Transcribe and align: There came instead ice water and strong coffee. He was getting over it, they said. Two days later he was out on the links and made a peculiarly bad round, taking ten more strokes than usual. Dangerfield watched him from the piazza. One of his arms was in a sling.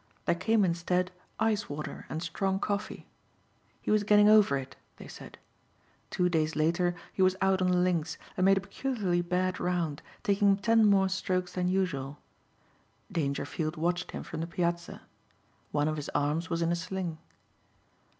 There 0.25 0.33
came 0.33 0.65
instead 0.65 1.11
ice 1.39 1.69
water 1.69 2.07
and 2.09 2.23
strong 2.23 2.59
coffee. 2.59 3.07
He 3.83 3.91
was 3.91 4.03
getting 4.03 4.27
over 4.27 4.57
it, 4.57 4.75
they 4.97 5.07
said. 5.07 5.37
Two 6.09 6.27
days 6.27 6.55
later 6.55 6.95
he 7.13 7.21
was 7.21 7.35
out 7.39 7.61
on 7.61 7.67
the 7.69 7.77
links 7.77 8.17
and 8.35 8.43
made 8.43 8.57
a 8.57 8.61
peculiarly 8.61 9.21
bad 9.21 9.59
round, 9.59 10.01
taking 10.23 10.57
ten 10.57 10.87
more 10.87 11.07
strokes 11.07 11.53
than 11.53 11.67
usual. 11.67 12.17
Dangerfield 13.11 13.75
watched 13.77 14.09
him 14.09 14.23
from 14.23 14.39
the 14.41 14.47
piazza. 14.47 15.03
One 15.71 15.87
of 15.87 15.97
his 15.97 16.09
arms 16.15 16.49
was 16.49 16.63
in 16.63 16.71
a 16.71 16.75
sling. 16.75 17.19